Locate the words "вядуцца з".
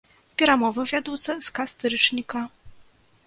0.91-1.53